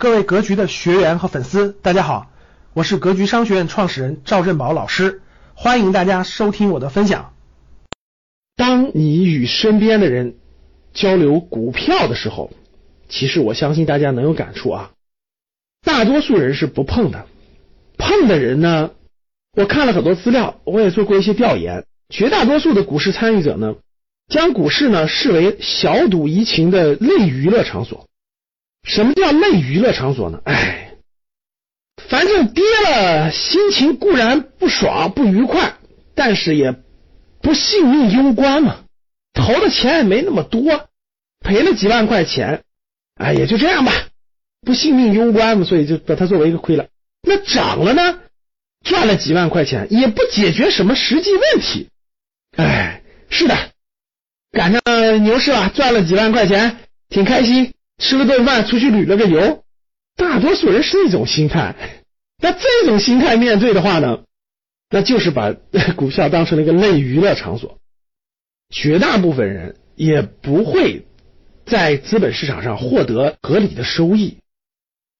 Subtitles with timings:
[0.00, 2.30] 各位格局的学员和粉丝，大家好，
[2.72, 5.22] 我是格局商学院创始人赵振宝老师，
[5.54, 7.32] 欢迎大家收听我的分享。
[8.54, 10.36] 当你与身边的人
[10.94, 12.52] 交流股票的时候，
[13.08, 14.92] 其实我相信大家能有感触啊。
[15.82, 17.26] 大多数人是不碰的，
[17.96, 18.92] 碰的人呢，
[19.56, 23.74] 我看了很多资料，我也做过一些调研，绝大多数的股市参与者呢，
[24.28, 28.06] 将股市呢视为小赌怡情的类娱乐场所。
[28.84, 30.40] 什么叫类娱乐场所呢？
[30.44, 30.94] 哎，
[32.08, 35.74] 反正跌了，心情固然不爽不愉快，
[36.14, 36.74] 但是也
[37.42, 38.84] 不性命攸关嘛。
[39.34, 40.88] 投的钱也没那么多，
[41.40, 42.62] 赔了几万块钱，
[43.14, 43.92] 哎，也就这样吧，
[44.62, 46.86] 不性命攸关嘛，所以就把它作为一个亏了。
[47.22, 48.20] 那涨了呢，
[48.84, 51.88] 赚了几万块钱，也不解决什么实际问题。
[52.56, 53.56] 哎，是的，
[54.50, 57.74] 赶上牛市了，赚了几万块钱，挺开心。
[57.98, 59.64] 吃了顿饭，出去旅了个游，
[60.16, 61.74] 大多数人是这种心态。
[62.40, 64.20] 那这种心态面对的话呢，
[64.88, 65.52] 那就是把
[65.96, 67.78] 股票当成了一个类娱乐场所。
[68.70, 71.06] 绝大部分人也不会
[71.66, 74.38] 在资本市场上获得合理的收益。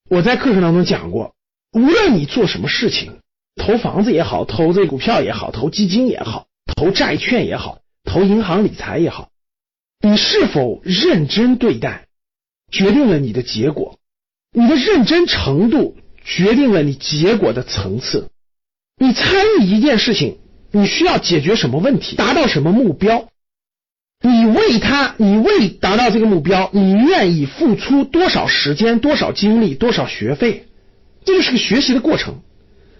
[0.09, 1.33] 我在课程当中讲过，
[1.73, 3.19] 无论你做什么事情，
[3.55, 9.29] 投房子也好，投这股票也好，投基金也好，投债券也好，投银行理财也好，
[9.99, 12.07] 你是否认真对待？
[12.71, 13.97] 决定了你的结果，
[14.51, 18.29] 你的认真程度决定了你结果的层次。
[18.97, 20.39] 你参与一件事情，
[20.71, 23.29] 你需要解决什么问题，达到什么目标？
[24.21, 30.67] 你为他，你为达到这个目标，你愿意付出多少时间、多少精力、多少学费？
[31.23, 32.41] 这就是个学习的过程。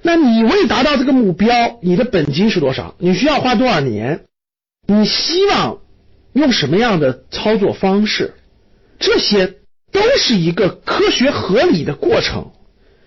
[0.01, 2.95] 那你为达到这个目标，你的本金是多少？
[2.99, 4.25] 你需要花多少年？
[4.87, 5.79] 你希望
[6.31, 8.33] 用什么样的操作方式？
[8.97, 9.58] 这些。
[9.91, 12.51] 都是一个科学合理的过程，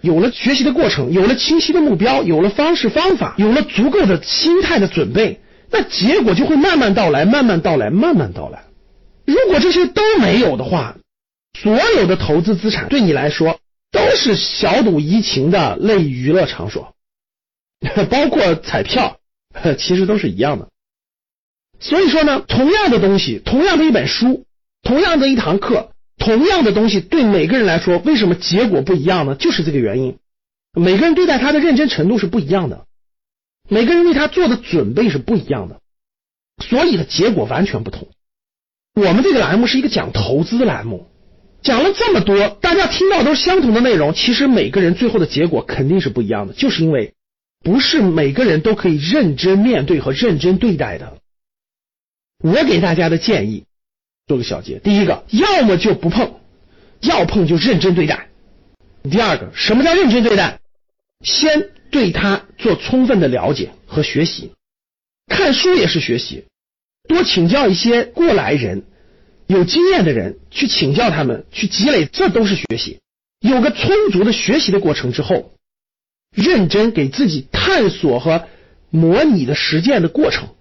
[0.01, 8.65] 有了学习的过程，有了清晰的目标，有了方式方法，有了足够的心态的准备，那结果就会慢慢到来，慢慢到来，慢慢到来。
[9.25, 10.97] 如果这些都没有的话，
[11.59, 13.61] 所有的投资资产对你来说
[13.93, 16.95] 都是小赌怡情的类娱乐场所，
[18.11, 19.19] 包括彩票，
[19.79, 20.69] 其实都是一样的。
[21.79, 24.47] 所以说呢，同样的东西，同样的一本书，
[24.83, 25.92] 同样的一堂课。
[26.19, 29.35] 同样的东西对每个人来说，为什么结果不一样呢？
[29.35, 30.19] 就是这个原因。
[30.75, 32.87] 每个人对待他的认真程度是不一样的，
[33.69, 35.81] 每个人为他做的准备是不一样的，
[36.65, 38.09] 所以的结果完全不同。
[38.95, 41.09] 我们这个栏目是一个讲投资的栏目，
[41.63, 47.15] 讲了这么多，大家听到都是相同的内容，其实每个人最后的结果肯定是不一样的，就是因为
[47.63, 51.19] 不是每个人都可以认真面对和认真对待的。
[52.43, 53.65] 我给大家的建议。
[54.27, 56.35] 做个小结，第一个，要么就不碰，
[57.01, 58.29] 要碰就认真对待。
[59.11, 60.61] 第二个，什么叫认真对待？
[61.25, 64.53] 先对他做充分的了解和学习，
[65.27, 66.45] 看书也是学习，
[67.09, 68.85] 多请教一些过来人、
[69.47, 73.01] 有经验的人，去请教他们，去积累，这都是学习。
[73.41, 75.53] 有个充足的学习的过程之后，
[76.35, 78.47] 认真给自己探索和
[78.91, 80.55] 模拟的实践的过程。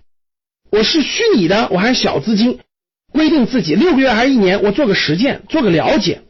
[0.71, 2.59] 我是虚拟的，我还是小资金。
[3.11, 6.21] 规定自己六个月还是一年，我做个实践，做个了解，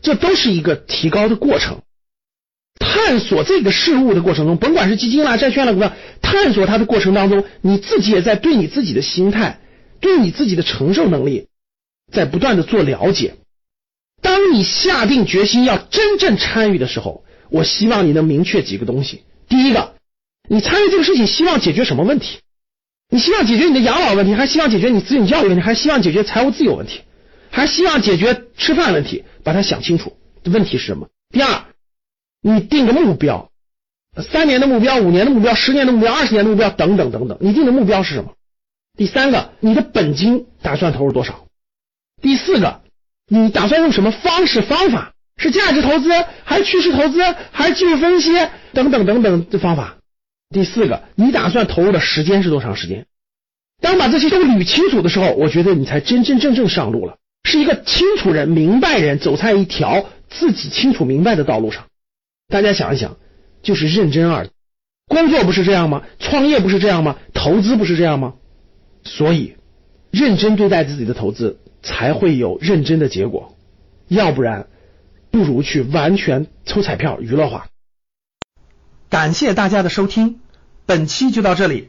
[0.00, 1.82] 这都是一个提高的过程。
[2.78, 9.60] 探索这个事物的过程中，甭管是基金啦、债券啦，股票，探索它的过程当中，你自己也在对你自己的心态、
[10.00, 11.48] 对你自己的承受能力，
[12.12, 13.34] 在不断的做了解。
[14.20, 19.22] 当你下定决心要真正参与的时候，我希望你能明确几个东西。
[19.48, 19.94] 第一个，
[20.48, 22.38] 你参与这个事情，希望解决什么问题？
[23.12, 27.02] 你希望解决你的养老问题，还希望解决你子女教育问题，还希望解决财务自由问题，
[27.50, 29.24] 还希望解决吃饭问题？
[29.44, 31.08] 把它想清楚，问题是什么？
[31.30, 31.64] 第二，
[32.40, 33.50] 你定个目标，
[34.16, 38.32] 三年的目标、五年的目标、十年的目标、二十年的目标等等等等，你定的目标是什么？
[38.96, 41.44] 第三个，你的本金打算投入多少？
[42.22, 42.80] 第四个，
[43.28, 45.12] 你打算用什么方式方法？
[45.36, 46.08] 是价值投资，
[46.44, 47.20] 还是趋势投资，
[47.50, 48.32] 还是技术分析
[48.72, 49.98] 等等等等的方法？
[50.48, 53.06] 第四个，你打算投入的时间是多长时间？
[53.82, 61.86] 当把这些都捋清楚的时候，我觉得你才真真正正上路了，是一个清楚人、明白人，走在一条自己清楚明白的道路上。
[62.48, 63.16] 大家想一想，
[63.62, 64.48] 就是认真二，
[65.08, 66.04] 工作不是这样吗？
[66.18, 67.18] 创业不是这样吗？
[67.34, 68.34] 投资不是这样吗？
[69.04, 69.56] 所以，
[70.10, 73.56] 认真对待自己的投资，才会有认真的结果。
[74.06, 74.68] 要不然，
[75.32, 77.66] 不如去完全抽彩票娱乐化。
[79.10, 80.40] 感谢大家的收听，
[80.86, 81.88] 本期就到这里。